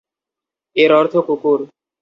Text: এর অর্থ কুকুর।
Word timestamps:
এর 0.75 0.91
অর্থ 0.99 1.13
কুকুর। 1.27 1.59